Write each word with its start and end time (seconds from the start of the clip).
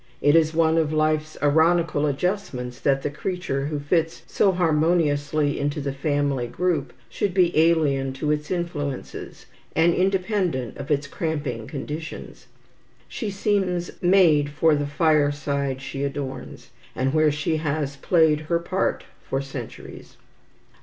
It 0.19 0.35
is 0.35 0.55
one 0.55 0.79
of 0.79 0.91
life's 0.91 1.37
ironical 1.43 2.07
adjustments 2.07 2.79
that 2.79 3.03
the 3.03 3.11
creature 3.11 3.67
who 3.67 3.77
fits 3.79 4.23
so 4.25 4.51
harmoniously 4.51 5.59
into 5.59 5.79
the 5.79 5.93
family 5.93 6.47
group 6.47 6.91
should 7.07 7.35
be 7.35 7.55
alien 7.55 8.11
to 8.13 8.31
its 8.31 8.49
influences, 8.49 9.45
and 9.75 9.93
independent 9.93 10.75
of 10.77 10.89
its 10.89 11.05
cramping 11.05 11.67
conditions. 11.67 12.47
She 13.07 13.29
seems 13.29 13.91
made 14.01 14.49
for 14.49 14.73
the 14.75 14.87
fireside 14.87 15.83
she 15.83 16.01
adorns, 16.03 16.71
and 16.95 17.13
where 17.13 17.31
she 17.31 17.57
has 17.57 17.95
played 17.97 18.39
her 18.49 18.57
part 18.57 19.03
for 19.29 19.39
centuries. 19.39 20.17